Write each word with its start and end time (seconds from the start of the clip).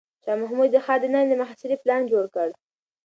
شاه 0.23 0.37
محمود 0.41 0.69
د 0.73 0.77
ښار 0.85 0.99
دننه 1.01 1.21
د 1.29 1.33
محاصرې 1.41 1.75
پلان 1.83 2.01
جوړ 2.11 2.25
کړ. 2.35 2.49